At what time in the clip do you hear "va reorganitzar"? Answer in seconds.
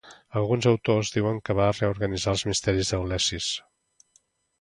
1.59-2.33